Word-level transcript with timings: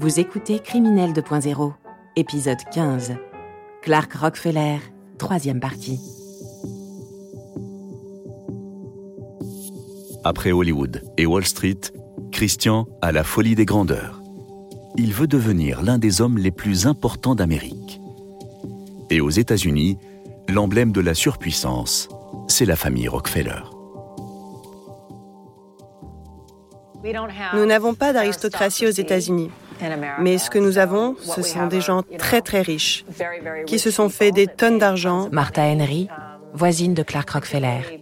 Vous 0.00 0.20
écoutez 0.20 0.60
Criminel 0.60 1.10
2.0, 1.10 1.72
épisode 2.14 2.60
15. 2.72 3.16
Clark 3.82 4.12
Rockefeller, 4.12 4.78
troisième 5.18 5.58
partie. 5.58 5.98
Après 10.22 10.52
Hollywood 10.52 11.02
et 11.16 11.26
Wall 11.26 11.44
Street, 11.44 11.80
Christian 12.30 12.86
a 13.02 13.10
la 13.10 13.24
folie 13.24 13.56
des 13.56 13.64
grandeurs. 13.64 14.22
Il 14.96 15.12
veut 15.12 15.26
devenir 15.26 15.82
l'un 15.82 15.98
des 15.98 16.20
hommes 16.20 16.38
les 16.38 16.52
plus 16.52 16.86
importants 16.86 17.34
d'Amérique. 17.34 18.00
Et 19.10 19.20
aux 19.20 19.30
États-Unis, 19.30 19.98
l'emblème 20.48 20.92
de 20.92 21.00
la 21.00 21.14
surpuissance, 21.14 22.08
c'est 22.46 22.66
la 22.66 22.76
famille 22.76 23.08
Rockefeller. 23.08 23.62
Nous 27.54 27.66
n'avons 27.66 27.94
pas 27.94 28.12
d'aristocratie 28.12 28.86
aux 28.86 28.90
États-Unis. 28.90 29.50
Mais 30.20 30.38
ce 30.38 30.50
que 30.50 30.58
nous 30.58 30.78
avons, 30.78 31.16
ce 31.20 31.42
sont 31.42 31.66
des 31.66 31.80
gens 31.80 32.02
très 32.18 32.40
très 32.42 32.62
riches, 32.62 33.04
qui 33.66 33.78
se 33.78 33.90
sont 33.90 34.08
fait 34.08 34.32
des 34.32 34.46
tonnes 34.46 34.78
d'argent. 34.78 35.28
Martha 35.32 35.62
Henry, 35.62 36.08
voisine 36.52 36.94
de 36.94 37.02
Clark 37.02 37.30
Rockefeller. 37.30 38.00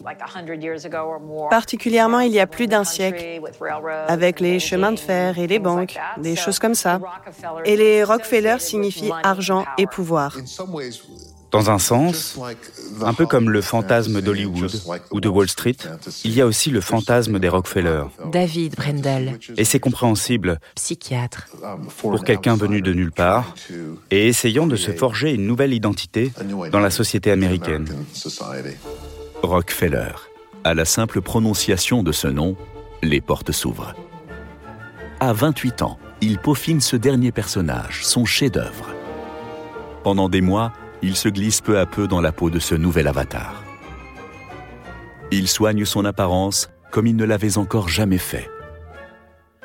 Particulièrement 1.51 2.21
il 2.21 2.33
y 2.33 2.41
a 2.41 2.47
plus 2.47 2.67
d'un 2.67 2.85
siècle, 2.85 3.41
avec 4.09 4.41
les 4.41 4.59
chemins 4.59 4.93
de 4.93 4.99
fer 4.99 5.39
et 5.39 5.47
les 5.47 5.59
banques, 5.59 5.99
des 6.19 6.37
choses 6.37 6.59
comme 6.59 6.75
ça. 6.75 7.01
Et 7.65 7.77
les 7.77 8.05
Rockefeller 8.05 8.57
signifient 8.59 9.13
argent 9.23 9.65
et 9.79 9.87
pouvoir. 9.87 10.37
Dans 11.51 11.71
un 11.71 11.79
sens, 11.79 12.39
un 13.03 13.15
peu 13.15 13.27
comme 13.27 13.51
le 13.51 13.61
fantasme 13.61 14.21
d'Hollywood 14.21 14.71
ou 15.11 15.21
de 15.21 15.29
Wall 15.29 15.49
Street, 15.49 15.77
il 16.25 16.35
y 16.35 16.41
a 16.41 16.47
aussi 16.47 16.71
le 16.71 16.81
fantasme 16.81 17.39
des 17.39 17.49
Rockefeller. 17.49 18.03
David 18.33 18.75
Brendel, 18.75 19.39
Et 19.57 19.65
c'est 19.65 19.81
compréhensible 19.81 20.59
psychiatre. 20.75 21.47
pour 21.99 22.25
quelqu'un 22.25 22.57
venu 22.57 22.83
de 22.83 22.93
nulle 22.93 23.13
part 23.13 23.55
et 24.11 24.29
essayant 24.29 24.67
de 24.67 24.77
se 24.77 24.91
forger 24.91 25.33
une 25.33 25.47
nouvelle 25.47 25.73
identité 25.73 26.33
dans 26.73 26.81
la 26.81 26.91
société 26.91 27.31
américaine. 27.31 27.87
Rockefeller. 29.43 30.13
À 30.65 30.75
la 30.75 30.85
simple 30.85 31.21
prononciation 31.21 32.03
de 32.03 32.11
ce 32.13 32.27
nom, 32.27 32.57
les 33.03 33.21
portes 33.21 33.53
s'ouvrent. 33.53 33.95
À 35.21 35.33
28 35.33 35.83
ans, 35.83 35.99
il 36.21 36.39
peaufine 36.39 36.81
ce 36.81 36.97
dernier 36.97 37.31
personnage, 37.31 38.05
son 38.05 38.25
chef-d'œuvre. 38.25 38.91
Pendant 40.03 40.29
des 40.29 40.41
mois, 40.41 40.73
il 41.03 41.17
se 41.17 41.29
glisse 41.29 41.61
peu 41.61 41.79
à 41.79 41.87
peu 41.87 42.07
dans 42.09 42.21
la 42.21 42.33
peau 42.33 42.51
de 42.51 42.59
ce 42.59 42.75
nouvel 42.75 43.07
avatar. 43.07 43.63
Il 45.31 45.49
soigne 45.49 45.85
son 45.85 46.05
apparence 46.05 46.71
comme 46.91 47.07
il 47.07 47.17
ne 47.17 47.25
l'avait 47.25 47.59
encore 47.59 47.89
jamais 47.89 48.19
fait. 48.19 48.49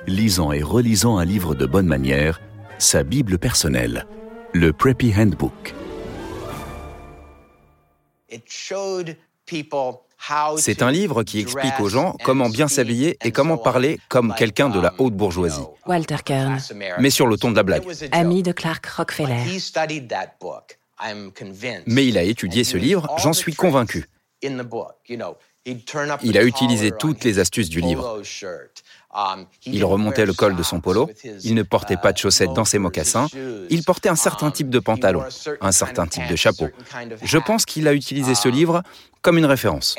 Lisant 0.08 0.52
et 0.52 0.64
relisant 0.64 1.18
un 1.18 1.26
livre 1.26 1.56
de 1.56 1.66
bonne 1.66 1.86
manière, 1.86 2.42
sa 2.80 3.04
Bible 3.04 3.38
personnelle, 3.38 4.08
le 4.54 4.74
Preppy 4.74 5.14
Handbook. 5.16 5.76
C'est 10.58 10.82
un 10.82 10.92
livre 10.92 11.24
qui 11.24 11.40
explique 11.40 11.80
aux 11.80 11.90
gens 11.90 12.16
comment 12.24 12.50
bien 12.50 12.68
s'habiller 12.68 13.18
et 13.24 13.32
comment 13.32 13.58
parler 13.58 14.00
comme 14.10 14.34
quelqu'un 14.38 14.70
de 14.70 14.80
la 14.80 14.94
haute 14.98 15.14
bourgeoisie, 15.14 15.62
Walter 15.86 16.18
Kern, 16.24 16.60
mais 17.00 17.10
sur 17.10 17.28
le 17.28 17.38
ton 17.38 17.52
de 17.52 17.56
la 17.56 17.64
blague. 17.64 17.84
ami 18.12 18.44
de 18.44 18.52
Clark 18.52 18.86
Rockefeller. 18.86 19.44
Mais 21.86 22.08
il 22.08 22.18
a 22.18 22.24
étudié 22.24 22.64
ce 22.64 22.78
livre, 22.78 23.08
j'en 23.18 23.34
suis 23.34 23.54
convaincu. 23.54 24.06
Il 26.24 26.38
a 26.38 26.44
utilisé 26.44 26.92
toutes 26.92 27.24
les 27.24 27.40
astuces 27.40 27.70
du 27.70 27.82
livre. 27.82 28.22
Il 29.66 29.84
remontait 29.84 30.26
le 30.26 30.34
col 30.34 30.56
de 30.56 30.64
son 30.64 30.80
polo, 30.80 31.10
il 31.44 31.54
ne 31.54 31.64
portait 31.64 31.98
pas 31.98 32.14
de 32.14 32.18
chaussettes 32.18 32.54
dans 32.54 32.66
ses 32.66 32.80
mocassins, 32.80 33.28
il 33.70 33.84
portait 33.84 34.10
un 34.10 34.16
certain 34.16 34.52
type 34.52 34.70
de 34.70 34.80
pantalon, 34.80 35.24
un 35.60 35.72
certain 35.72 36.08
type 36.08 36.28
de 36.28 36.36
chapeau. 36.36 36.70
Je 37.22 37.38
pense 37.38 37.66
qu'il 37.66 37.88
a 37.88 37.94
utilisé 37.94 38.36
ce 38.36 38.48
livre 38.48 38.84
comme 39.22 39.38
une 39.38 39.46
référence. 39.46 39.96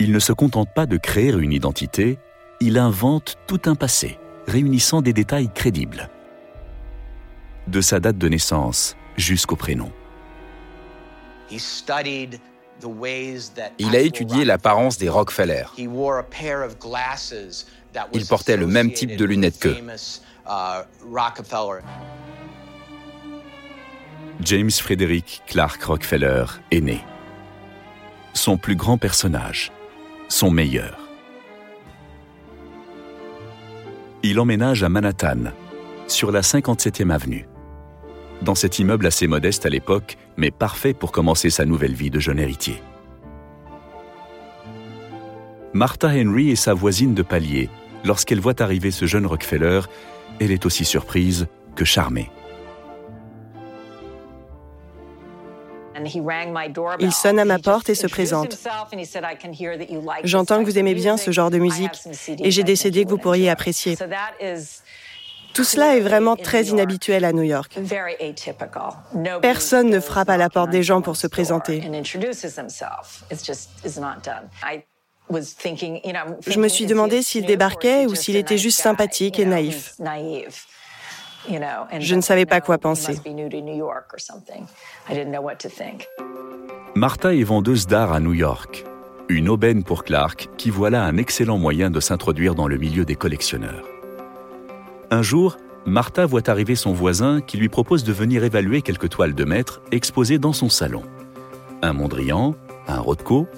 Il 0.00 0.12
ne 0.12 0.18
se 0.18 0.32
contente 0.32 0.68
pas 0.74 0.86
de 0.86 0.96
créer 0.96 1.30
une 1.30 1.52
identité, 1.52 2.18
il 2.60 2.78
invente 2.78 3.36
tout 3.46 3.60
un 3.66 3.74
passé, 3.74 4.18
réunissant 4.46 5.02
des 5.02 5.12
détails 5.12 5.50
crédibles. 5.52 6.08
De 7.66 7.80
sa 7.80 8.00
date 8.00 8.18
de 8.18 8.28
naissance 8.28 8.96
jusqu'au 9.16 9.56
prénom. 9.56 9.92
Il 13.78 13.96
a 13.96 14.00
étudié 14.00 14.44
l'apparence 14.44 14.98
des 14.98 15.08
Rockefeller. 15.08 15.64
Il 18.12 18.26
portait 18.26 18.56
le 18.56 18.66
même 18.66 18.92
type 18.92 19.16
de 19.16 19.24
lunettes 19.24 19.58
qu'eux. 19.60 19.76
James 24.40 24.70
Frederick 24.70 25.42
Clark 25.46 25.82
Rockefeller 25.82 26.44
est 26.70 26.80
né. 26.80 27.04
Son 28.34 28.56
plus 28.56 28.74
grand 28.74 28.98
personnage, 28.98 29.70
son 30.28 30.50
meilleur. 30.50 31.01
Il 34.24 34.38
emménage 34.38 34.84
à 34.84 34.88
Manhattan, 34.88 35.50
sur 36.06 36.30
la 36.30 36.42
57e 36.42 37.10
avenue. 37.10 37.48
Dans 38.40 38.54
cet 38.54 38.78
immeuble 38.78 39.06
assez 39.06 39.26
modeste 39.26 39.66
à 39.66 39.68
l'époque, 39.68 40.16
mais 40.36 40.52
parfait 40.52 40.94
pour 40.94 41.10
commencer 41.10 41.50
sa 41.50 41.64
nouvelle 41.64 41.94
vie 41.94 42.10
de 42.10 42.20
jeune 42.20 42.38
héritier. 42.38 42.80
Martha 45.72 46.08
Henry 46.10 46.50
est 46.50 46.56
sa 46.56 46.72
voisine 46.72 47.14
de 47.14 47.22
palier. 47.22 47.68
Lorsqu'elle 48.04 48.38
voit 48.38 48.62
arriver 48.62 48.92
ce 48.92 49.06
jeune 49.06 49.26
Rockefeller, 49.26 49.80
elle 50.38 50.52
est 50.52 50.66
aussi 50.66 50.84
surprise 50.84 51.48
que 51.74 51.84
charmée. 51.84 52.30
Il 57.00 57.12
sonne 57.12 57.38
à 57.38 57.44
ma 57.44 57.58
porte 57.58 57.88
et 57.88 57.94
se 57.94 58.06
présente. 58.06 58.58
J'entends 60.24 60.60
que 60.60 60.64
vous 60.64 60.78
aimez 60.78 60.94
bien 60.94 61.16
ce 61.16 61.30
genre 61.30 61.50
de 61.50 61.58
musique 61.58 62.00
et 62.42 62.50
j'ai 62.50 62.64
décidé 62.64 63.04
que 63.04 63.10
vous 63.10 63.18
pourriez 63.18 63.50
apprécier. 63.50 63.96
Tout 65.54 65.64
cela 65.64 65.96
est 65.96 66.00
vraiment 66.00 66.36
très 66.36 66.64
inhabituel 66.64 67.24
à 67.24 67.32
New 67.32 67.42
York. 67.42 67.78
Personne 69.42 69.90
ne 69.90 70.00
frappe 70.00 70.30
à 70.30 70.36
la 70.36 70.48
porte 70.48 70.70
des 70.70 70.82
gens 70.82 71.02
pour 71.02 71.16
se 71.16 71.26
présenter. 71.26 71.82
Je 76.46 76.58
me 76.58 76.68
suis 76.68 76.86
demandé 76.86 77.22
s'il 77.22 77.46
débarquait 77.46 78.06
ou 78.06 78.14
s'il 78.14 78.36
était 78.36 78.58
juste 78.58 78.80
sympathique 78.80 79.38
et 79.38 79.44
naïf. 79.44 79.94
Je 81.48 82.14
ne 82.14 82.20
savais 82.20 82.46
pas 82.46 82.60
quoi 82.60 82.78
penser. 82.78 83.18
Martha 86.94 87.34
est 87.34 87.42
vendeuse 87.42 87.86
d'art 87.86 88.12
à 88.12 88.20
New 88.20 88.34
York. 88.34 88.84
Une 89.28 89.48
aubaine 89.48 89.82
pour 89.82 90.04
Clark 90.04 90.48
qui 90.58 90.70
voit 90.70 90.90
là 90.90 91.04
un 91.04 91.16
excellent 91.16 91.58
moyen 91.58 91.90
de 91.90 92.00
s'introduire 92.00 92.54
dans 92.54 92.68
le 92.68 92.76
milieu 92.76 93.04
des 93.04 93.14
collectionneurs. 93.14 93.84
Un 95.10 95.22
jour, 95.22 95.56
Martha 95.86 96.26
voit 96.26 96.48
arriver 96.48 96.74
son 96.74 96.92
voisin 96.92 97.40
qui 97.40 97.56
lui 97.56 97.68
propose 97.68 98.04
de 98.04 98.12
venir 98.12 98.44
évaluer 98.44 98.82
quelques 98.82 99.08
toiles 99.08 99.34
de 99.34 99.44
maître 99.44 99.80
exposées 99.90 100.38
dans 100.38 100.52
son 100.52 100.68
salon. 100.68 101.02
Un 101.82 101.92
Mondrian, 101.92 102.54
un 102.86 103.00
Rothko 103.00 103.48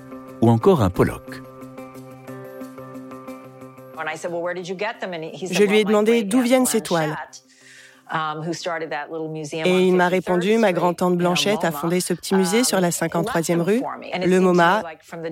ou 0.41 0.49
encore 0.49 0.83
un 0.83 0.91
Pollock. 0.91 1.43
Je 3.97 5.65
lui 5.65 5.79
ai 5.79 5.85
demandé 5.85 6.23
d'où 6.23 6.41
viennent 6.41 6.67
ces 6.67 6.81
toiles. 6.81 7.17
Et 8.15 9.87
il 9.87 9.95
m'a 9.95 10.09
répondu, 10.09 10.57
ma 10.57 10.73
grand-tante 10.73 11.17
Blanchette 11.17 11.65
a 11.65 11.73
fondé 11.73 12.01
ce 12.01 12.15
petit 12.15 12.35
musée 12.35 12.63
sur 12.63 12.81
la 12.81 12.91
53e 12.91 13.61
rue, 13.61 13.83
le 14.25 14.39
MoMA, 14.39 14.83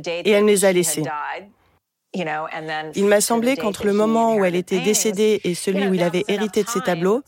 et 0.06 0.30
elle 0.30 0.44
me 0.44 0.48
les 0.48 0.64
a 0.64 0.72
laissés. 0.72 1.04
Il 2.14 3.06
m'a 3.06 3.20
semblé 3.20 3.56
qu'entre 3.56 3.86
le 3.86 3.92
moment 3.92 4.34
où 4.34 4.44
elle 4.44 4.56
était 4.56 4.80
décédée 4.80 5.40
et 5.44 5.54
celui 5.54 5.86
où 5.86 5.94
il 5.94 6.02
avait 6.02 6.24
hérité 6.28 6.62
de 6.62 6.68
ses 6.68 6.80
tableaux, 6.80 7.22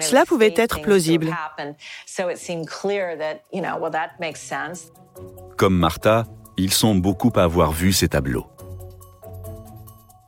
cela 0.00 0.26
pouvait 0.26 0.54
être 0.56 0.82
plausible. 0.82 1.34
Comme 5.56 5.78
Martha, 5.78 6.24
ils 6.56 6.72
sont 6.72 6.94
beaucoup 6.94 7.32
à 7.36 7.44
avoir 7.44 7.72
vu 7.72 7.92
ces 7.92 8.08
tableaux. 8.08 8.46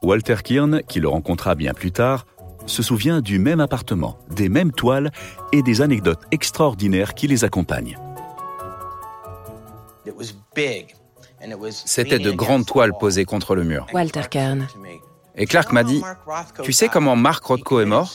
Walter 0.02 0.36
Kirn, 0.44 0.82
qui 0.84 1.00
le 1.00 1.08
rencontra 1.08 1.54
bien 1.56 1.74
plus 1.74 1.90
tard, 1.90 2.26
se 2.66 2.82
souvient 2.82 3.20
du 3.20 3.38
même 3.38 3.60
appartement, 3.60 4.18
des 4.30 4.48
mêmes 4.48 4.72
toiles 4.72 5.10
et 5.52 5.62
des 5.62 5.80
anecdotes 5.80 6.22
extraordinaires 6.30 7.14
qui 7.14 7.26
les 7.26 7.44
accompagnent. 7.44 7.98
C'était 11.70 12.18
de 12.18 12.30
grandes 12.30 12.66
toiles 12.66 12.92
posées 12.98 13.24
contre 13.24 13.54
le 13.54 13.64
mur. 13.64 13.86
Walter 13.92 14.22
Kern, 14.30 14.66
Et 15.36 15.46
Clark 15.46 15.72
m'a 15.72 15.84
dit, 15.84 16.02
tu 16.62 16.72
sais 16.72 16.88
comment 16.88 17.16
Mark 17.16 17.44
Rothko 17.44 17.80
est 17.80 17.86
mort 17.86 18.12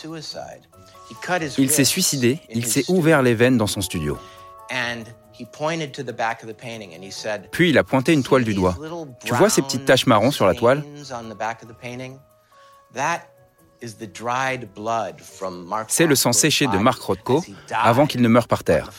Il 1.58 1.70
s'est 1.70 1.84
suicidé, 1.84 2.40
il 2.50 2.66
s'est 2.66 2.86
ouvert 2.88 3.22
les 3.22 3.36
veines 3.36 3.58
dans 3.58 3.68
son 3.68 3.82
studio. 3.82 4.18
Puis 7.52 7.70
il 7.70 7.78
a 7.78 7.84
pointé 7.84 8.14
une 8.14 8.24
toile 8.24 8.44
du 8.44 8.54
doigt. 8.54 8.76
Tu 9.24 9.34
vois 9.34 9.50
ces 9.50 9.62
petites 9.62 9.86
taches 9.86 10.08
marron 10.08 10.32
sur 10.32 10.46
la 10.46 10.54
toile 10.54 10.84
C'est 15.88 16.06
le 16.06 16.16
sang 16.16 16.34
séché 16.34 16.68
de 16.68 16.78
Mark 16.78 17.02
Rothko 17.02 17.44
avant 17.72 18.06
qu'il 18.06 18.22
ne 18.22 18.28
meure 18.28 18.48
par 18.48 18.64
terre. 18.64 18.92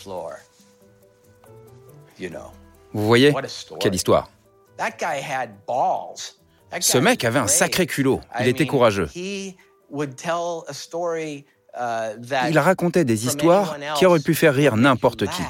Vous 2.93 3.07
voyez 3.07 3.35
Quelle 3.81 3.95
histoire. 3.95 4.29
Ce 6.81 6.99
mec 6.99 7.25
avait 7.25 7.39
un 7.39 7.47
sacré 7.47 7.87
culot. 7.87 8.21
Il 8.41 8.49
était 8.49 8.67
courageux. 8.67 9.09
Uh, 11.75 12.19
il 12.51 12.59
racontait 12.59 13.05
des 13.05 13.27
histoires 13.27 13.77
qui 13.97 14.05
auraient 14.05 14.21
pu 14.21 14.35
faire 14.35 14.55
rire 14.55 14.77
n'importe 14.77 15.27
qui. 15.27 15.43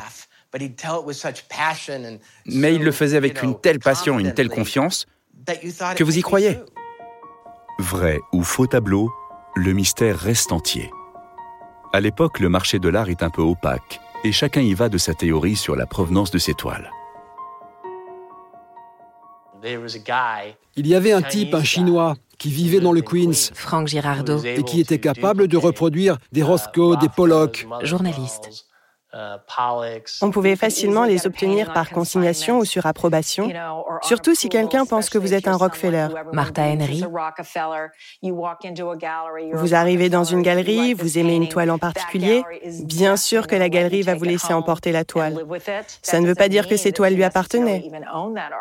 Mais 2.46 2.74
il 2.74 2.82
le 2.82 2.92
faisait 2.92 3.16
avec 3.16 3.42
une 3.42 3.58
telle 3.60 3.80
passion, 3.80 4.18
une 4.18 4.34
telle 4.34 4.48
confiance, 4.48 5.06
que 5.96 6.04
vous 6.04 6.18
y 6.18 6.22
croyez. 6.22 6.58
Vrai 7.78 8.20
ou 8.32 8.44
faux 8.44 8.66
tableau, 8.66 9.10
le 9.54 9.72
mystère 9.72 10.18
reste 10.18 10.52
entier. 10.52 10.90
À 11.92 12.00
l'époque, 12.00 12.40
le 12.40 12.48
marché 12.48 12.78
de 12.78 12.88
l'art 12.88 13.10
est 13.10 13.22
un 13.22 13.30
peu 13.30 13.42
opaque, 13.42 14.00
et 14.24 14.32
chacun 14.32 14.62
y 14.62 14.72
va 14.74 14.88
de 14.88 14.98
sa 14.98 15.14
théorie 15.14 15.56
sur 15.56 15.76
la 15.76 15.86
provenance 15.86 16.30
de 16.30 16.38
ses 16.38 16.54
toiles. 16.54 16.90
Il 20.76 20.86
y 20.86 20.94
avait 20.94 21.12
un 21.12 21.22
type, 21.22 21.54
un 21.54 21.62
Chinois, 21.62 22.16
qui 22.38 22.50
vivait 22.50 22.80
dans 22.80 22.92
le 22.92 23.02
Queens. 23.02 23.52
Franck 23.54 23.88
Girardot. 23.88 24.42
Et 24.42 24.62
qui 24.64 24.80
était 24.80 24.98
capable 24.98 25.46
de 25.46 25.56
reproduire 25.56 26.18
des 26.32 26.42
Roscoe, 26.42 26.96
des 27.00 27.08
Pollock. 27.08 27.66
Journaliste. 27.82 28.66
On 30.22 30.30
pouvait 30.30 30.56
facilement 30.56 31.04
les 31.04 31.26
obtenir 31.26 31.72
par 31.72 31.90
consignation 31.90 32.58
ou 32.58 32.64
sur 32.64 32.86
approbation, 32.86 33.52
surtout 34.02 34.34
si 34.34 34.48
quelqu'un 34.48 34.86
pense 34.86 35.10
que 35.10 35.18
vous 35.18 35.34
êtes 35.34 35.48
un 35.48 35.56
Rockefeller. 35.56 36.08
Martha 36.32 36.62
Henry. 36.62 37.04
Vous 39.52 39.74
arrivez 39.74 40.08
dans 40.08 40.24
une 40.24 40.42
galerie, 40.42 40.94
vous 40.94 41.18
aimez 41.18 41.36
une 41.36 41.48
toile 41.48 41.70
en 41.70 41.78
particulier, 41.78 42.42
bien 42.84 43.16
sûr 43.16 43.46
que 43.46 43.56
la 43.56 43.68
galerie 43.68 44.02
va 44.02 44.14
vous 44.14 44.24
laisser 44.24 44.52
emporter 44.52 44.92
la 44.92 45.04
toile. 45.04 45.44
Ça 46.02 46.20
ne 46.20 46.26
veut 46.26 46.34
pas 46.34 46.48
dire 46.48 46.66
que 46.66 46.76
ces 46.76 46.92
toiles 46.92 47.14
lui 47.14 47.24
appartenaient. 47.24 47.90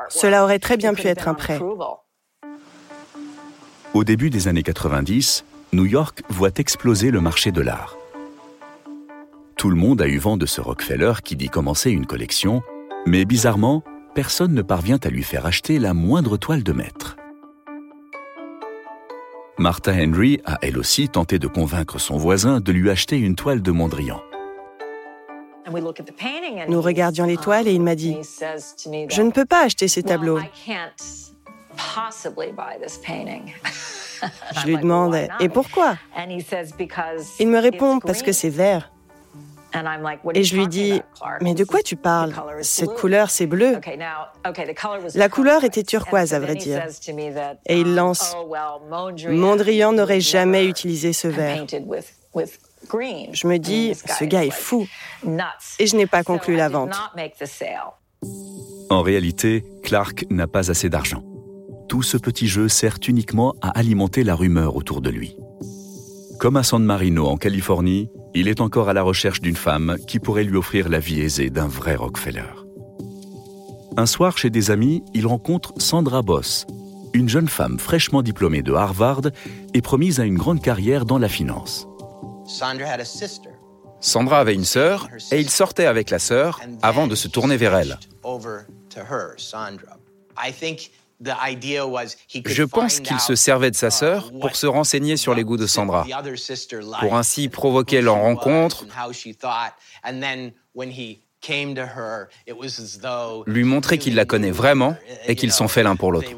Cela 0.09 0.43
aurait 0.43 0.59
très 0.59 0.77
bien 0.77 0.93
pu 0.93 1.07
être 1.07 1.27
un 1.27 1.33
prêt. 1.33 1.59
Au 3.93 4.03
début 4.03 4.29
des 4.29 4.47
années 4.47 4.63
90, 4.63 5.43
New 5.73 5.85
York 5.85 6.23
voit 6.29 6.51
exploser 6.57 7.11
le 7.11 7.21
marché 7.21 7.51
de 7.51 7.61
l'art. 7.61 7.97
Tout 9.61 9.69
le 9.69 9.75
monde 9.75 10.01
a 10.01 10.07
eu 10.07 10.17
vent 10.17 10.37
de 10.37 10.47
ce 10.47 10.59
Rockefeller 10.59 11.13
qui 11.23 11.35
dit 11.35 11.47
commencer 11.47 11.91
une 11.91 12.07
collection, 12.07 12.63
mais 13.05 13.25
bizarrement, 13.25 13.83
personne 14.15 14.55
ne 14.55 14.63
parvient 14.63 14.97
à 15.03 15.09
lui 15.09 15.21
faire 15.21 15.45
acheter 15.45 15.77
la 15.77 15.93
moindre 15.93 16.35
toile 16.35 16.63
de 16.63 16.71
maître. 16.71 17.15
Martha 19.59 19.93
Henry 19.93 20.41
a 20.45 20.57
elle 20.63 20.79
aussi 20.79 21.09
tenté 21.09 21.37
de 21.37 21.45
convaincre 21.45 21.99
son 21.99 22.17
voisin 22.17 22.59
de 22.59 22.71
lui 22.71 22.89
acheter 22.89 23.19
une 23.19 23.35
toile 23.35 23.61
de 23.61 23.69
Mondrian. 23.69 24.19
Nous 26.67 26.81
regardions 26.81 27.27
les 27.27 27.37
toiles 27.37 27.67
et 27.67 27.75
il 27.75 27.83
m'a 27.83 27.93
dit 27.93 28.17
Je 29.11 29.21
ne 29.21 29.29
peux 29.29 29.45
pas 29.45 29.65
acheter 29.65 29.87
ces 29.87 30.01
tableaux. 30.01 30.39
Je 34.55 34.65
lui 34.65 34.77
demande 34.77 35.15
Et 35.39 35.49
pourquoi? 35.49 35.97
Il 37.39 37.47
me 37.47 37.59
répond 37.59 37.99
Parce 37.99 38.23
que 38.23 38.31
c'est 38.31 38.49
vert. 38.49 38.91
Et 40.33 40.43
je 40.43 40.55
lui 40.55 40.67
dis, 40.67 41.01
mais 41.41 41.53
de 41.53 41.63
quoi 41.63 41.81
tu 41.81 41.95
parles? 41.95 42.33
Cette 42.61 42.93
couleur, 42.93 43.29
c'est 43.29 43.47
bleu. 43.47 43.79
La 45.15 45.29
couleur 45.29 45.63
était 45.63 45.83
turquoise, 45.83 46.33
à 46.33 46.39
vrai 46.39 46.55
dire. 46.55 46.83
Et 47.65 47.79
il 47.79 47.95
lance, 47.95 48.35
Mondrian 49.29 49.93
n'aurait 49.93 50.21
jamais 50.21 50.65
utilisé 50.65 51.13
ce 51.13 51.27
vert. 51.27 51.65
Je 53.33 53.47
me 53.47 53.57
dis, 53.57 53.93
ce 53.95 54.25
gars 54.25 54.45
est 54.45 54.51
fou. 54.51 54.87
Et 55.79 55.87
je 55.87 55.95
n'ai 55.95 56.07
pas 56.07 56.23
conclu 56.23 56.55
la 56.55 56.69
vente. 56.69 56.95
En 58.89 59.01
réalité, 59.01 59.63
Clark 59.83 60.25
n'a 60.29 60.47
pas 60.47 60.69
assez 60.69 60.89
d'argent. 60.89 61.23
Tout 61.87 62.03
ce 62.03 62.17
petit 62.17 62.47
jeu 62.47 62.67
sert 62.67 62.97
uniquement 63.07 63.55
à 63.61 63.77
alimenter 63.77 64.23
la 64.23 64.35
rumeur 64.35 64.75
autour 64.75 65.01
de 65.01 65.09
lui. 65.09 65.35
Comme 66.39 66.57
à 66.57 66.63
San 66.63 66.83
Marino 66.83 67.27
en 67.27 67.37
Californie, 67.37 68.09
il 68.33 68.47
est 68.47 68.61
encore 68.61 68.89
à 68.89 68.93
la 68.93 69.01
recherche 69.01 69.41
d'une 69.41 69.55
femme 69.55 69.97
qui 70.07 70.19
pourrait 70.19 70.43
lui 70.43 70.57
offrir 70.57 70.89
la 70.89 70.99
vie 70.99 71.21
aisée 71.21 71.49
d'un 71.49 71.67
vrai 71.67 71.95
Rockefeller. 71.95 72.53
Un 73.97 74.05
soir, 74.05 74.37
chez 74.37 74.49
des 74.49 74.71
amis, 74.71 75.03
il 75.13 75.27
rencontre 75.27 75.73
Sandra 75.77 76.21
Boss, 76.21 76.65
une 77.13 77.27
jeune 77.27 77.49
femme 77.49 77.77
fraîchement 77.77 78.21
diplômée 78.21 78.61
de 78.61 78.73
Harvard 78.73 79.21
et 79.73 79.81
promise 79.81 80.19
à 80.19 80.25
une 80.25 80.37
grande 80.37 80.61
carrière 80.61 81.05
dans 81.05 81.17
la 81.17 81.27
finance. 81.27 81.87
Sandra 83.99 84.39
avait 84.39 84.55
une 84.55 84.65
sœur 84.65 85.09
et 85.31 85.39
il 85.39 85.49
sortait 85.49 85.85
avec 85.85 86.09
la 86.09 86.19
sœur 86.19 86.59
avant 86.81 87.07
de 87.07 87.15
se 87.15 87.27
tourner 87.27 87.57
vers 87.57 87.75
elle. 87.75 87.99
Je 92.45 92.63
pense 92.63 92.99
qu'il 92.99 93.19
se 93.19 93.35
servait 93.35 93.71
de 93.71 93.75
sa 93.75 93.91
sœur 93.91 94.31
pour 94.39 94.55
se 94.55 94.65
renseigner 94.65 95.17
sur 95.17 95.35
les 95.35 95.43
goûts 95.43 95.57
de 95.57 95.67
Sandra, 95.67 96.05
pour 96.99 97.15
ainsi 97.15 97.49
provoquer 97.49 98.01
leur 98.01 98.15
rencontre, 98.15 98.85
lui 103.47 103.63
montrer 103.63 103.97
qu'il 103.97 104.15
la 104.15 104.25
connaît 104.25 104.51
vraiment 104.51 104.95
et 105.27 105.35
qu'ils 105.35 105.51
sont 105.51 105.67
faits 105.67 105.83
l'un 105.83 105.95
pour 105.95 106.11
l'autre. 106.11 106.31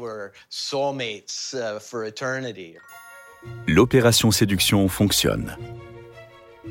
L'opération 3.66 4.30
séduction 4.30 4.88
fonctionne. 4.88 5.56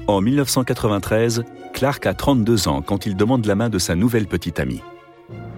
En 0.08 0.22
1993, 0.22 1.44
Clark 1.74 2.06
a 2.06 2.14
32 2.14 2.68
ans 2.68 2.82
quand 2.82 3.06
il 3.06 3.16
demande 3.16 3.46
la 3.46 3.56
main 3.56 3.70
de 3.70 3.80
sa 3.80 3.96
nouvelle 3.96 4.28
petite 4.28 4.60
amie. 4.60 4.82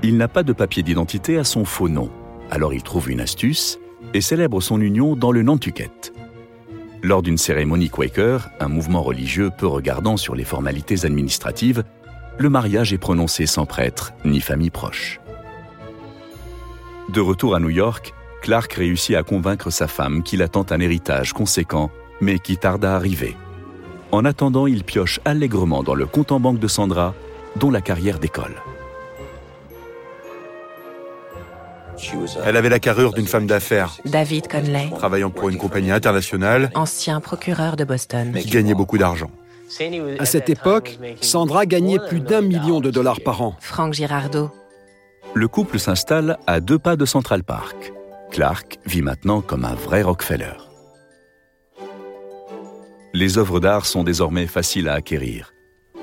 Il 0.03 0.17
n'a 0.17 0.27
pas 0.27 0.43
de 0.43 0.53
papier 0.53 0.83
d'identité 0.83 1.37
à 1.37 1.43
son 1.43 1.65
faux 1.65 1.89
nom. 1.89 2.11
Alors 2.51 2.73
il 2.73 2.83
trouve 2.83 3.09
une 3.09 3.21
astuce 3.21 3.79
et 4.13 4.21
célèbre 4.21 4.61
son 4.61 4.79
union 4.79 5.15
dans 5.15 5.31
le 5.31 5.41
Nantucket. 5.41 6.13
Lors 7.03 7.21
d'une 7.21 7.37
cérémonie 7.37 7.89
Quaker, 7.89 8.49
un 8.59 8.67
mouvement 8.67 9.03
religieux 9.03 9.51
peu 9.55 9.67
regardant 9.67 10.17
sur 10.17 10.35
les 10.35 10.43
formalités 10.43 11.05
administratives, 11.05 11.83
le 12.37 12.49
mariage 12.49 12.93
est 12.93 12.97
prononcé 12.97 13.45
sans 13.45 13.65
prêtre 13.65 14.13
ni 14.25 14.41
famille 14.41 14.69
proche. 14.69 15.19
De 17.09 17.21
retour 17.21 17.55
à 17.55 17.59
New 17.59 17.69
York, 17.69 18.13
Clark 18.41 18.73
réussit 18.73 19.15
à 19.15 19.23
convaincre 19.23 19.69
sa 19.69 19.87
femme 19.87 20.23
qu'il 20.23 20.41
attend 20.41 20.65
un 20.69 20.79
héritage 20.79 21.33
conséquent, 21.33 21.91
mais 22.21 22.39
qui 22.39 22.57
tarde 22.57 22.85
à 22.85 22.95
arriver. 22.95 23.35
En 24.11 24.25
attendant, 24.25 24.67
il 24.67 24.83
pioche 24.83 25.19
allègrement 25.25 25.83
dans 25.83 25.95
le 25.95 26.05
compte 26.05 26.31
en 26.31 26.39
banque 26.39 26.59
de 26.59 26.67
Sandra, 26.67 27.13
dont 27.55 27.71
la 27.71 27.81
carrière 27.81 28.19
décolle. 28.19 28.55
Elle 32.45 32.57
avait 32.57 32.69
la 32.69 32.79
carrure 32.79 33.13
d'une 33.13 33.27
femme 33.27 33.47
d'affaires. 33.47 33.97
David 34.05 34.47
Conley. 34.47 34.89
Travaillant 34.97 35.29
pour 35.29 35.49
une 35.49 35.57
compagnie 35.57 35.91
internationale. 35.91 36.71
Ancien 36.75 37.19
procureur 37.19 37.75
de 37.75 37.83
Boston. 37.83 38.33
Qui 38.33 38.49
gagnait 38.49 38.73
beaucoup 38.73 38.97
d'argent. 38.97 39.29
À 40.19 40.25
cette 40.25 40.49
époque, 40.49 40.99
Sandra 41.21 41.65
gagnait 41.65 41.99
plus 41.99 42.19
d'un 42.19 42.41
million 42.41 42.79
de 42.79 42.91
dollars 42.91 43.21
par 43.21 43.41
an. 43.41 43.55
Franck 43.59 43.93
Girardot. 43.93 44.51
Le 45.33 45.47
couple 45.47 45.79
s'installe 45.79 46.37
à 46.47 46.59
deux 46.59 46.79
pas 46.79 46.95
de 46.95 47.05
Central 47.05 47.43
Park. 47.43 47.93
Clark 48.31 48.79
vit 48.85 49.01
maintenant 49.01 49.41
comme 49.41 49.65
un 49.65 49.75
vrai 49.75 50.01
Rockefeller. 50.01 50.53
Les 53.13 53.37
œuvres 53.37 53.59
d'art 53.59 53.85
sont 53.85 54.03
désormais 54.03 54.45
faciles 54.45 54.89
à 54.89 54.93
acquérir. 54.93 55.53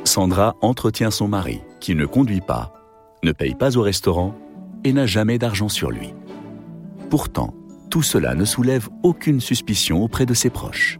Sandra 0.05 0.57
entretient 0.63 1.11
son 1.11 1.29
mari, 1.29 1.61
qui 1.79 1.95
ne 1.95 2.07
conduit 2.07 2.41
pas, 2.41 2.73
ne 3.23 3.33
paye 3.33 3.55
pas 3.55 3.77
au 3.77 3.83
restaurant 3.83 4.35
et 4.85 4.93
n'a 4.93 5.07
jamais 5.07 5.39
d'argent 5.39 5.69
sur 5.69 5.91
lui. 5.91 6.15
Pourtant, 7.11 7.55
tout 7.91 8.03
cela 8.03 8.35
ne 8.35 8.45
soulève 8.45 8.89
aucune 9.03 9.41
suspicion 9.41 10.03
auprès 10.03 10.27
de 10.27 10.35
ses 10.35 10.51
proches. 10.51 10.99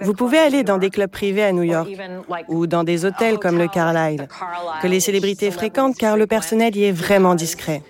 Vous 0.00 0.14
pouvez 0.14 0.38
aller 0.38 0.62
dans 0.64 0.78
des 0.78 0.90
clubs 0.90 1.10
privés 1.10 1.44
à 1.44 1.52
New 1.52 1.62
York 1.62 1.88
ou 2.48 2.66
dans 2.66 2.84
des 2.84 3.04
hôtels 3.04 3.38
comme 3.38 3.58
le 3.58 3.68
Carlyle, 3.68 4.26
que 4.80 4.86
les 4.86 5.00
célébrités 5.00 5.50
fréquentent 5.50 5.96
car 5.96 6.16
le 6.16 6.26
personnel 6.26 6.76
y 6.76 6.84
est 6.84 6.92
vraiment 6.92 7.34
discret. 7.34 7.82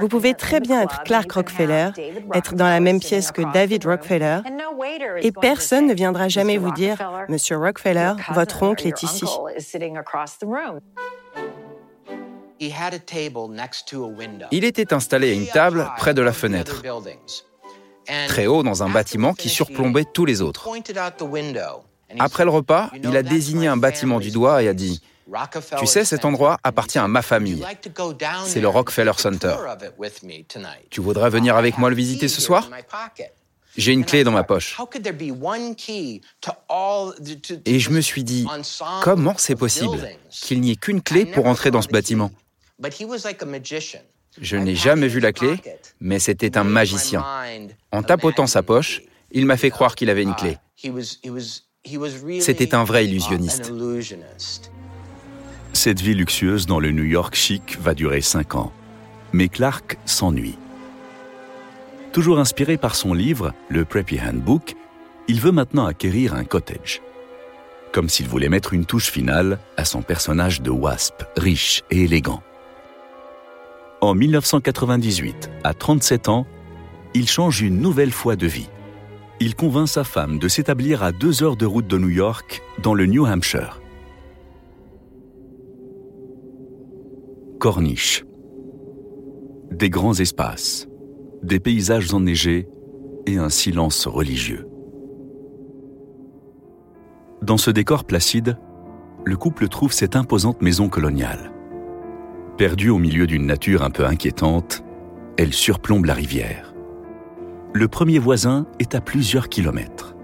Vous 0.00 0.08
pouvez 0.08 0.34
très 0.34 0.60
bien 0.60 0.82
être 0.82 1.02
Clark 1.04 1.32
Rockefeller, 1.32 1.90
être 2.34 2.54
dans 2.54 2.68
la 2.68 2.80
même 2.80 3.00
pièce 3.00 3.32
que 3.32 3.42
David 3.52 3.84
Rockefeller, 3.84 4.40
et 5.22 5.32
personne 5.32 5.86
ne 5.86 5.94
viendra 5.94 6.28
jamais 6.28 6.58
vous 6.58 6.72
dire, 6.72 6.96
Monsieur 7.28 7.56
Rockefeller, 7.56 8.14
votre 8.32 8.62
oncle 8.62 8.86
est 8.86 9.02
ici. 9.02 9.24
Il 14.50 14.64
était 14.64 14.92
installé 14.92 15.30
à 15.30 15.32
une 15.32 15.46
table 15.46 15.90
près 15.96 16.14
de 16.14 16.22
la 16.22 16.32
fenêtre. 16.32 16.82
très 18.26 18.46
haut 18.46 18.62
dans 18.62 18.82
un 18.82 18.90
bâtiment 18.90 19.34
qui 19.34 19.48
surplombait 19.48 20.04
tous 20.04 20.24
les 20.24 20.42
autres. 20.42 20.68
Après 22.18 22.44
le 22.44 22.50
repas, 22.50 22.90
il 23.02 23.16
a 23.16 23.22
désigné 23.22 23.66
un 23.68 23.76
bâtiment 23.76 24.18
du 24.18 24.30
doigt 24.30 24.62
et 24.62 24.68
a 24.68 24.74
dit 24.74 25.00
Tu 25.78 25.86
sais, 25.86 26.04
cet 26.04 26.24
endroit 26.24 26.58
appartient 26.64 26.98
à 26.98 27.08
ma 27.08 27.22
famille. 27.22 27.64
C'est 28.46 28.60
le 28.60 28.68
Rockefeller 28.68 29.12
Center. 29.16 29.56
Tu 30.90 31.00
voudrais 31.00 31.30
venir 31.30 31.56
avec 31.56 31.78
moi 31.78 31.90
le 31.90 31.96
visiter 31.96 32.28
ce 32.28 32.40
soir? 32.40 32.68
J'ai 33.76 33.92
une 33.92 34.04
clé 34.04 34.24
dans 34.24 34.32
ma 34.32 34.42
poche. 34.42 34.76
Et 37.64 37.78
je 37.78 37.90
me 37.90 38.00
suis 38.00 38.24
dit, 38.24 38.46
comment 39.02 39.34
c'est 39.38 39.54
possible 39.54 40.08
qu'il 40.30 40.60
n'y 40.60 40.72
ait 40.72 40.76
qu'une 40.76 41.00
clé 41.00 41.24
pour 41.24 41.46
entrer 41.46 41.70
dans 41.70 41.82
ce 41.82 41.88
bâtiment? 41.88 42.32
Je 44.40 44.56
n'ai 44.56 44.74
jamais 44.74 45.08
vu 45.08 45.20
la 45.20 45.32
clé, 45.32 45.56
mais 46.00 46.18
c'était 46.18 46.56
un 46.56 46.64
magicien. 46.64 47.24
En 47.92 48.02
tapotant 48.02 48.46
sa 48.46 48.62
poche, 48.62 49.02
il 49.30 49.46
m'a 49.46 49.56
fait 49.56 49.70
croire 49.70 49.94
qu'il 49.94 50.10
avait 50.10 50.22
une 50.22 50.34
clé. 50.34 50.58
C'était 52.40 52.74
un 52.74 52.84
vrai 52.84 53.06
illusionniste. 53.06 53.72
Cette 55.72 56.00
vie 56.00 56.14
luxueuse 56.14 56.66
dans 56.66 56.78
le 56.78 56.90
New 56.90 57.04
York 57.04 57.34
chic 57.34 57.78
va 57.80 57.94
durer 57.94 58.20
cinq 58.20 58.54
ans. 58.54 58.70
Mais 59.32 59.48
Clark 59.48 59.96
s'ennuie. 60.04 60.58
Toujours 62.12 62.38
inspiré 62.38 62.76
par 62.76 62.94
son 62.94 63.14
livre, 63.14 63.54
le 63.68 63.84
Preppy 63.84 64.20
Handbook, 64.20 64.74
il 65.26 65.40
veut 65.40 65.52
maintenant 65.52 65.86
acquérir 65.86 66.34
un 66.34 66.44
cottage. 66.44 67.00
Comme 67.92 68.08
s'il 68.08 68.28
voulait 68.28 68.48
mettre 68.48 68.74
une 68.74 68.84
touche 68.84 69.10
finale 69.10 69.58
à 69.76 69.84
son 69.84 70.02
personnage 70.02 70.60
de 70.60 70.70
wasp, 70.70 71.22
riche 71.36 71.82
et 71.90 72.04
élégant. 72.04 72.42
En 74.00 74.14
1998, 74.14 75.50
à 75.64 75.72
37 75.72 76.28
ans, 76.28 76.46
il 77.14 77.28
change 77.28 77.62
une 77.62 77.80
nouvelle 77.80 78.12
fois 78.12 78.36
de 78.36 78.46
vie. 78.46 78.68
Il 79.42 79.54
convainc 79.54 79.88
sa 79.88 80.04
femme 80.04 80.38
de 80.38 80.48
s'établir 80.48 81.02
à 81.02 81.12
deux 81.12 81.42
heures 81.42 81.56
de 81.56 81.64
route 81.64 81.86
de 81.86 81.96
New 81.96 82.10
York, 82.10 82.62
dans 82.82 82.92
le 82.92 83.06
New 83.06 83.24
Hampshire. 83.24 83.80
Corniche. 87.58 88.26
Des 89.70 89.88
grands 89.88 90.12
espaces, 90.12 90.88
des 91.42 91.58
paysages 91.58 92.12
enneigés 92.12 92.68
et 93.24 93.38
un 93.38 93.48
silence 93.48 94.06
religieux. 94.06 94.68
Dans 97.40 97.56
ce 97.56 97.70
décor 97.70 98.04
placide, 98.04 98.58
le 99.24 99.38
couple 99.38 99.68
trouve 99.68 99.92
cette 99.92 100.16
imposante 100.16 100.60
maison 100.60 100.90
coloniale. 100.90 101.50
Perdue 102.58 102.90
au 102.90 102.98
milieu 102.98 103.26
d'une 103.26 103.46
nature 103.46 103.84
un 103.84 103.90
peu 103.90 104.04
inquiétante, 104.04 104.84
elle 105.38 105.54
surplombe 105.54 106.04
la 106.04 106.12
rivière. 106.12 106.69
Le 107.72 107.88
premier 107.88 108.18
voisin 108.18 108.66
est 108.78 108.94
à 108.94 109.00
plusieurs 109.00 109.48
kilomètres. 109.48 110.14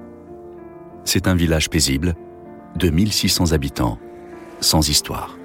C'est 1.05 1.29
un 1.29 1.35
village 1.35 1.71
paisible, 1.71 2.15
de 2.77 2.91
1600 2.91 3.53
habitants, 3.53 3.99
sans 4.61 4.89
histoire. 4.89 5.39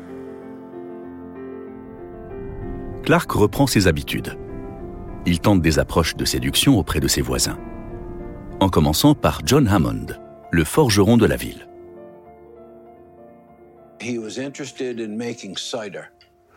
Clark 3.03 3.31
reprend 3.31 3.67
ses 3.67 3.87
habitudes 3.87 4.37
il 5.25 5.39
tente 5.39 5.61
des 5.61 5.79
approches 5.79 6.15
de 6.15 6.25
séduction 6.25 6.77
auprès 6.77 6.99
de 6.99 7.07
ses 7.07 7.21
voisins. 7.21 7.59
En 8.59 8.69
commençant 8.69 9.15
par 9.15 9.41
John 9.45 9.67
Hammond, 9.67 10.07
le 10.51 10.63
forgeron 10.63 11.17
de 11.17 11.25
la 11.25 11.35
ville. 11.35 11.67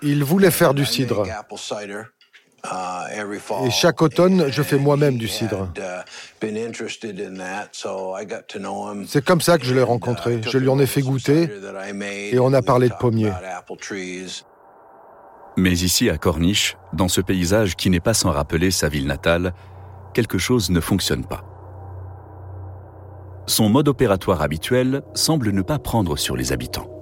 Il 0.02 0.24
voulait 0.24 0.50
faire 0.50 0.74
du 0.74 0.84
cidre. 0.84 1.24
Et 3.64 3.70
chaque 3.70 4.00
automne, 4.02 4.46
je 4.48 4.62
fais 4.62 4.78
moi-même 4.78 5.18
du 5.18 5.28
cidre. 5.28 5.68
C'est 9.06 9.24
comme 9.24 9.40
ça 9.40 9.58
que 9.58 9.64
je 9.64 9.74
l'ai 9.74 9.82
rencontré. 9.82 10.40
Je 10.42 10.58
lui 10.58 10.68
en 10.68 10.78
ai 10.78 10.86
fait 10.86 11.02
goûter 11.02 11.50
et 12.32 12.38
on 12.38 12.52
a 12.52 12.62
parlé 12.62 12.88
de 12.88 12.94
pommiers. 12.94 13.32
Mais 15.56 15.72
ici, 15.72 16.10
à 16.10 16.18
Corniche, 16.18 16.76
dans 16.92 17.08
ce 17.08 17.20
paysage 17.20 17.76
qui 17.76 17.90
n'est 17.90 18.00
pas 18.00 18.14
sans 18.14 18.30
rappeler 18.30 18.70
sa 18.70 18.88
ville 18.88 19.06
natale, 19.06 19.52
quelque 20.12 20.38
chose 20.38 20.70
ne 20.70 20.80
fonctionne 20.80 21.24
pas. 21.24 21.44
Son 23.46 23.68
mode 23.68 23.88
opératoire 23.88 24.42
habituel 24.42 25.02
semble 25.14 25.50
ne 25.50 25.62
pas 25.62 25.78
prendre 25.78 26.16
sur 26.16 26.34
les 26.34 26.52
habitants. 26.52 26.93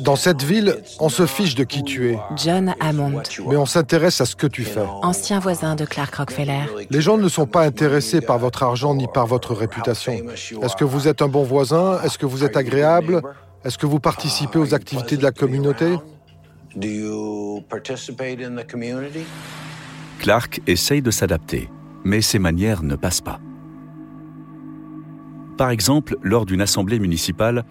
Dans 0.00 0.16
cette 0.16 0.42
ville, 0.42 0.76
on 0.98 1.08
se 1.08 1.26
fiche 1.26 1.54
de 1.54 1.64
qui 1.64 1.82
tu 1.82 2.10
es. 2.10 2.18
John 2.36 2.74
Hammond. 2.80 3.22
Mais 3.48 3.56
on 3.56 3.66
s'intéresse 3.66 4.20
à 4.20 4.26
ce 4.26 4.36
que 4.36 4.46
tu 4.46 4.62
fais. 4.62 4.84
Ancien 5.02 5.38
voisin 5.38 5.74
de 5.74 5.84
Clark 5.84 6.14
Rockefeller. 6.14 6.62
Les 6.90 7.00
gens 7.00 7.18
ne 7.18 7.28
sont 7.28 7.46
pas 7.46 7.64
intéressés 7.64 8.20
par 8.20 8.38
votre 8.38 8.62
argent 8.62 8.94
ni 8.94 9.06
par 9.06 9.26
votre 9.26 9.54
réputation. 9.54 10.12
Est-ce 10.12 10.76
que 10.76 10.84
vous 10.84 11.08
êtes 11.08 11.22
un 11.22 11.28
bon 11.28 11.42
voisin? 11.42 12.00
Est-ce 12.02 12.18
que 12.18 12.26
vous 12.26 12.44
êtes 12.44 12.56
agréable? 12.56 13.22
Est-ce 13.64 13.78
que 13.78 13.86
vous 13.86 14.00
participez 14.00 14.58
aux 14.58 14.74
activités 14.74 15.16
de 15.16 15.22
la 15.22 15.32
communauté? 15.32 15.96
Clark 20.18 20.60
essaye 20.66 21.02
de 21.02 21.10
s'adapter, 21.10 21.68
mais 22.04 22.20
ses 22.20 22.38
manières 22.38 22.82
ne 22.82 22.96
passent 22.96 23.20
pas. 23.20 23.40
Par 25.58 25.70
exemple, 25.70 26.16
lors 26.22 26.46
d'une 26.46 26.60
assemblée 26.60 26.98
municipale, 26.98 27.64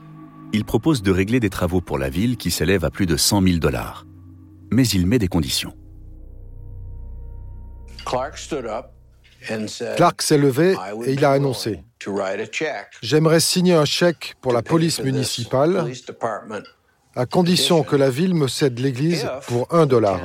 il 0.53 0.65
propose 0.65 1.01
de 1.01 1.12
régler 1.12 1.39
des 1.39 1.50
travaux 1.50 1.81
pour 1.81 1.98
la 1.98 2.10
ville 2.10 2.38
qui 2.38 2.51
s'élèvent 2.51 2.86
à 2.86 2.89
plus 2.89 3.05
de 3.05 3.17
100 3.17 3.41
000 3.41 3.58
dollars. 3.58 4.05
Mais 4.72 4.88
il 4.88 5.05
met 5.08 5.20
des 5.20 5.27
conditions. 5.27 5.74
Clark 9.96 10.22
s'est 10.22 10.38
levé 10.38 10.75
et 11.05 11.13
il 11.13 11.25
a 11.25 11.31
annoncé 11.31 11.84
J'aimerais 13.01 13.39
signer 13.39 13.74
un 13.74 13.86
chèque 13.86 14.36
pour 14.41 14.53
la 14.53 14.62
police 14.62 15.01
municipale 15.01 15.91
à 17.15 17.25
condition 17.25 17.84
que 17.84 17.96
la 17.96 18.10
ville 18.10 18.34
me 18.34 18.48
cède 18.48 18.79
l'église 18.79 19.27
pour 19.48 19.67
un 19.74 19.86
dollar. 19.86 20.20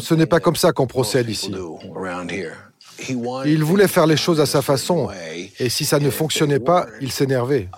ce 0.00 0.14
n'est 0.14 0.26
pas 0.26 0.40
comme 0.40 0.56
ça 0.56 0.72
qu'on 0.72 0.86
procède 0.86 1.28
ici. 1.28 1.52
Il 3.08 3.64
voulait 3.64 3.88
faire 3.88 4.06
les 4.06 4.16
choses 4.16 4.40
à 4.40 4.46
sa 4.46 4.62
façon, 4.62 5.08
et 5.58 5.68
si 5.68 5.84
ça 5.84 5.98
ne 5.98 6.10
fonctionnait 6.10 6.60
pas, 6.60 6.86
il 7.00 7.12
s'énervait. 7.12 7.68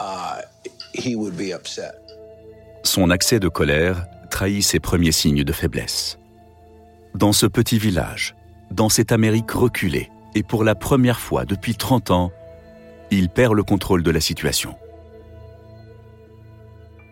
Son 2.83 3.11
accès 3.11 3.39
de 3.39 3.49
colère 3.49 4.07
trahit 4.31 4.63
ses 4.63 4.81
premiers 4.81 5.13
signes 5.13 5.45
de 5.45 5.53
faiblesse. 5.53 6.19
Dans 7.15 7.33
ce 7.33 7.47
petit 7.47 7.79
village, 7.79 8.35
dans 8.71 8.89
cette 8.89 9.13
Amérique 9.13 9.51
reculée, 9.51 10.11
et 10.35 10.43
pour 10.43 10.65
la 10.65 10.75
première 10.75 11.19
fois 11.19 11.45
depuis 11.45 11.75
30 11.75 12.11
ans, 12.13 12.31
il 13.11 13.29
perd 13.29 13.55
le 13.55 13.65
contrôle 13.65 14.03
de 14.03 14.11
la 14.11 14.21
situation. 14.21 14.77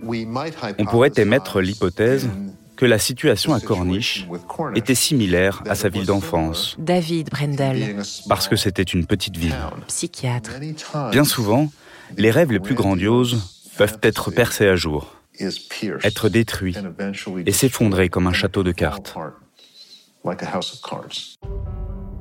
On 0.03 0.85
pourrait 0.87 1.13
émettre 1.17 1.61
l'hypothèse 1.61 2.29
que 2.79 2.87
la 2.87 2.99
situation 2.99 3.53
à 3.53 3.61
Corniche 3.61 4.27
était 4.75 4.95
similaire 4.95 5.63
à 5.69 5.75
sa 5.75 5.91
ville 5.91 6.07
d'enfance. 6.07 6.77
David 6.79 7.29
Brendel. 7.29 8.03
Parce 8.29 8.49
que 8.49 8.57
c'était 8.57 8.83
une 8.83 9.05
petite 9.05 9.37
ville. 9.37 9.57
Psychiatre. 9.89 10.53
Bien 11.11 11.25
souvent, 11.25 11.71
les 12.17 12.31
rêves 12.31 12.53
les 12.53 12.61
plus 12.61 12.75
grandioses 12.75 13.67
peuvent 13.77 13.99
être 14.03 14.31
percés 14.31 14.69
à 14.69 14.77
jour, 14.77 15.17
être 16.03 16.29
détruits 16.29 16.77
et 17.45 17.53
s'effondrer 17.53 18.09
comme 18.09 18.27
un 18.27 18.33
château 18.33 18.63
de 18.63 18.73
cartes 18.73 19.15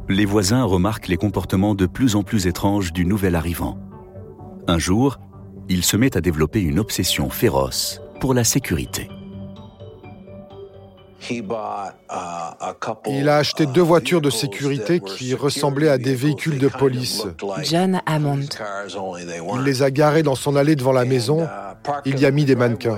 les 0.09 0.25
voisins 0.25 0.63
remarquent 0.63 1.07
les 1.07 1.17
comportements 1.17 1.75
de 1.75 1.85
plus 1.85 2.15
en 2.15 2.23
plus 2.23 2.47
étranges 2.47 2.93
du 2.93 3.05
nouvel 3.05 3.35
arrivant. 3.35 3.77
Un 4.67 4.79
jour, 4.79 5.19
il 5.69 5.83
se 5.83 5.97
met 5.97 6.15
à 6.15 6.21
développer 6.21 6.61
une 6.61 6.79
obsession 6.79 7.29
féroce 7.29 8.01
pour 8.19 8.33
la 8.33 8.43
sécurité. 8.43 9.09
Il 13.07 13.29
a 13.29 13.37
acheté 13.37 13.65
deux 13.65 13.81
voitures 13.81 14.21
de 14.21 14.29
sécurité 14.29 14.99
qui 14.99 15.33
ressemblaient 15.33 15.89
à 15.89 15.97
des 15.97 16.15
véhicules 16.15 16.59
de 16.59 16.67
police. 16.67 17.25
John 17.63 18.01
Hammond. 18.05 18.47
Il 19.55 19.61
les 19.61 19.83
a 19.83 19.91
garés 19.91 20.23
dans 20.23 20.35
son 20.35 20.55
allée 20.55 20.75
devant 20.75 20.93
la 20.93 21.05
maison. 21.05 21.47
Il 22.05 22.19
y 22.19 22.25
a 22.25 22.31
mis 22.31 22.45
des 22.45 22.55
mannequins. 22.55 22.97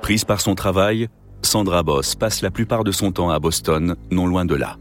Prise 0.00 0.24
par 0.24 0.40
son 0.40 0.54
travail, 0.54 1.08
Sandra 1.42 1.82
Boss 1.82 2.14
passe 2.14 2.42
la 2.42 2.50
plupart 2.50 2.84
de 2.84 2.92
son 2.92 3.12
temps 3.12 3.30
à 3.30 3.38
Boston, 3.38 3.96
non 4.10 4.26
loin 4.26 4.44
de 4.44 4.54
là. 4.54 4.76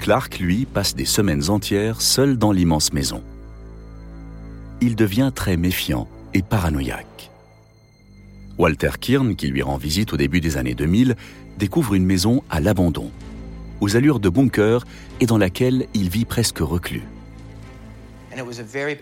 Clark, 0.00 0.38
lui, 0.38 0.66
passe 0.66 0.94
des 0.94 1.04
semaines 1.04 1.50
entières 1.50 2.00
seul 2.02 2.36
dans 2.36 2.52
l'immense 2.52 2.92
maison. 2.92 3.22
Il 4.80 4.96
devient 4.96 5.30
très 5.34 5.56
méfiant 5.56 6.08
et 6.34 6.42
paranoïaque. 6.42 7.30
Walter 8.58 8.90
Kirn, 9.00 9.34
qui 9.36 9.48
lui 9.48 9.62
rend 9.62 9.76
visite 9.76 10.12
au 10.12 10.16
début 10.16 10.40
des 10.40 10.56
années 10.56 10.74
2000, 10.74 11.16
découvre 11.58 11.94
une 11.94 12.04
maison 12.04 12.42
à 12.50 12.60
l'abandon, 12.60 13.10
aux 13.80 13.96
allures 13.96 14.20
de 14.20 14.28
bunker 14.28 14.84
et 15.20 15.26
dans 15.26 15.38
laquelle 15.38 15.86
il 15.94 16.08
vit 16.08 16.24
presque 16.24 16.58
reclus. 16.58 17.02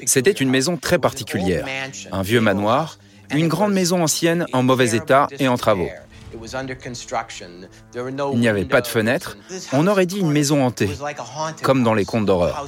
C'était 0.06 0.30
une 0.30 0.50
maison 0.50 0.76
très 0.76 0.99
particulière, 0.99 1.66
un 2.11 2.23
vieux 2.23 2.40
manoir 2.40 2.99
Une 3.35 3.49
grande 3.49 3.73
maison 3.73 4.02
ancienne 4.02 4.47
en 4.52 4.62
mauvais 4.62 4.94
état 4.94 5.26
et 5.38 5.49
en 5.49 5.56
travaux. 5.56 5.88
Il 8.33 8.39
n'y 8.39 8.49
avait 8.49 8.65
pas 8.65 8.81
de 8.81 8.87
fenêtres. 8.87 9.37
On 9.73 9.87
aurait 9.87 10.07
dit 10.07 10.19
une 10.19 10.31
maison 10.31 10.65
hantée, 10.65 10.91
comme 11.62 11.83
dans 11.83 11.95
les 11.95 12.05
contes 12.05 12.27
d'horreur. 12.27 12.67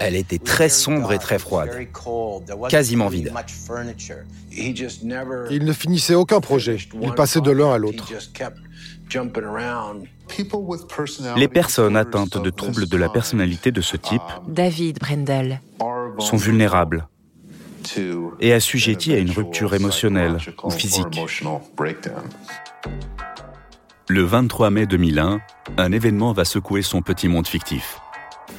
Elle 0.00 0.16
était 0.16 0.38
très 0.38 0.68
sombre 0.68 1.12
et 1.12 1.18
très 1.18 1.38
froide, 1.38 1.70
quasiment 2.68 3.08
vide. 3.08 3.32
Il 5.50 5.64
ne 5.64 5.72
finissait 5.72 6.14
aucun 6.14 6.40
projet. 6.40 6.78
Il 7.00 7.12
passait 7.12 7.40
de 7.40 7.50
l'un 7.50 7.72
à 7.72 7.78
l'autre. 7.78 8.06
Les 11.36 11.48
personnes 11.48 11.96
atteintes 11.96 12.42
de 12.42 12.50
troubles 12.50 12.86
de 12.86 12.96
la 12.96 13.08
personnalité 13.08 13.72
de 13.72 13.80
ce 13.80 13.96
type, 13.96 14.20
David 14.46 14.98
Brendel, 14.98 15.60
sont 16.18 16.36
vulnérables 16.36 17.08
et 18.40 18.52
assujettis 18.52 19.12
à 19.14 19.18
une 19.18 19.30
rupture 19.30 19.74
émotionnelle 19.74 20.38
ou 20.62 20.70
physique. 20.70 21.20
Le 24.08 24.22
23 24.22 24.70
mai 24.70 24.86
2001, 24.86 25.40
un 25.76 25.92
événement 25.92 26.32
va 26.32 26.44
secouer 26.44 26.82
son 26.82 27.02
petit 27.02 27.28
monde 27.28 27.46
fictif. 27.46 28.00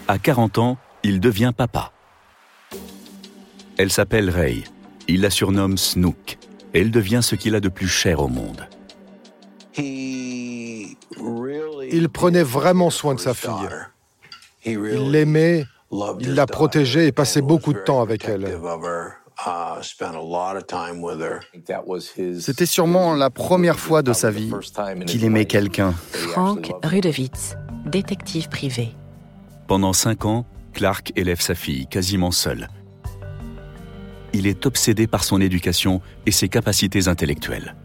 À 0.07 0.19
40 0.19 0.57
ans, 0.59 0.77
il 1.03 1.19
devient 1.19 1.53
papa. 1.55 1.91
Elle 3.77 3.91
s'appelle 3.91 4.29
Ray. 4.29 4.63
Il 5.07 5.21
la 5.21 5.29
surnomme 5.29 5.77
Snook. 5.77 6.37
Elle 6.73 6.91
devient 6.91 7.21
ce 7.23 7.35
qu'il 7.35 7.55
a 7.55 7.59
de 7.59 7.69
plus 7.69 7.87
cher 7.87 8.19
au 8.19 8.27
monde. 8.27 8.67
Il 11.91 12.09
prenait 12.09 12.43
vraiment 12.43 12.89
soin 12.89 13.15
de 13.15 13.19
sa 13.19 13.33
fille. 13.33 13.49
Il 14.65 14.79
l'aimait, 15.11 15.65
il 16.19 16.35
la 16.35 16.45
protégeait 16.45 17.07
et 17.07 17.11
passait 17.11 17.41
beaucoup 17.41 17.73
de 17.73 17.79
temps 17.79 18.01
avec 18.01 18.25
elle. 18.25 18.45
Uh, 19.47 19.81
C'était 22.39 22.65
sûrement 22.65 23.15
la 23.15 23.29
première 23.29 23.79
fois 23.79 24.01
de 24.01 24.11
sa 24.11 24.31
vie 24.31 24.51
qu'il 25.07 25.23
aimait 25.23 25.45
quelqu'un. 25.45 25.93
Frank 26.11 26.71
Rudewitz, 26.83 27.55
détective 27.85 28.49
privé. 28.49 28.95
Pendant 29.67 29.93
cinq 29.93 30.25
ans, 30.25 30.45
Clark 30.73 31.13
élève 31.15 31.39
sa 31.39 31.55
fille 31.55 31.87
quasiment 31.87 32.31
seule. 32.31 32.67
Il 34.33 34.45
est 34.45 34.65
obsédé 34.65 35.07
par 35.07 35.23
son 35.23 35.39
éducation 35.41 36.01
et 36.25 36.31
ses 36.31 36.49
capacités 36.49 37.07
intellectuelles. 37.07 37.75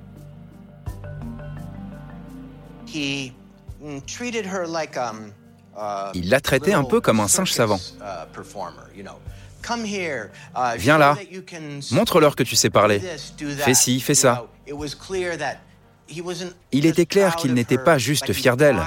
Mm, 2.95 3.31
um, 3.81 5.33
Il 6.15 6.31
la 6.31 6.41
traitait 6.41 6.75
un 6.75 6.85
peu 6.85 7.01
comme 7.01 7.21
un 7.21 7.29
singe 7.29 7.53
savant. 7.53 7.81
Viens 10.77 10.99
là, 10.99 11.17
montre-leur 11.91 12.37
que 12.37 12.43
tu 12.43 12.57
sais 12.57 12.71
parler. 12.71 13.01
Fais 13.59 13.75
ci, 13.75 14.01
fais 14.01 14.15
ça. 14.15 14.47
Il 16.71 16.87
était 16.87 17.07
clair 17.07 17.37
qu'il 17.37 17.55
n'était 17.55 17.79
pas 17.79 17.97
juste 17.99 18.33
fier 18.33 18.57
d'elle, 18.57 18.81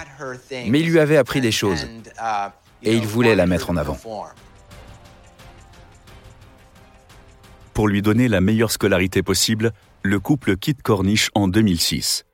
mais 0.51 0.79
il 0.79 0.89
lui 0.89 0.99
avait 0.99 1.17
appris 1.17 1.41
des 1.41 1.51
choses, 1.51 1.87
et 2.83 2.95
il 2.95 3.07
voulait 3.07 3.35
la 3.35 3.47
mettre 3.47 3.71
en 3.71 3.77
avant. 3.77 3.97
Pour 7.73 7.87
lui 7.87 8.01
donner 8.01 8.27
la 8.27 8.41
meilleure 8.41 8.71
scolarité 8.71 9.23
possible, 9.23 9.71
le 10.03 10.19
couple 10.19 10.57
quitte 10.57 10.81
Corniche 10.81 11.29
en 11.35 11.47
2006. 11.47 12.26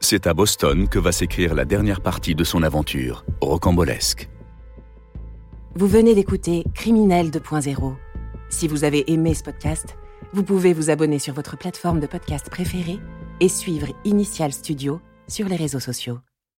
C'est 0.00 0.26
à 0.26 0.34
Boston 0.34 0.88
que 0.88 0.98
va 0.98 1.12
s'écrire 1.12 1.54
la 1.54 1.64
dernière 1.64 2.00
partie 2.00 2.34
de 2.34 2.44
son 2.44 2.62
aventure, 2.62 3.24
rocambolesque. 3.40 4.28
Vous 5.74 5.86
venez 5.86 6.14
d'écouter 6.14 6.64
Criminel 6.74 7.30
2.0. 7.30 7.94
Si 8.48 8.68
vous 8.68 8.84
avez 8.84 9.10
aimé 9.12 9.34
ce 9.34 9.42
podcast, 9.42 9.96
vous 10.32 10.42
pouvez 10.42 10.72
vous 10.72 10.90
abonner 10.90 11.18
sur 11.18 11.34
votre 11.34 11.56
plateforme 11.56 12.00
de 12.00 12.06
podcast 12.06 12.48
préférée 12.50 12.98
et 13.40 13.48
suivre 13.48 13.88
Initial 14.04 14.52
Studio 14.52 15.00
sur 15.28 15.48
les 15.48 15.56
réseaux 15.56 15.80
sociaux. 15.80 16.18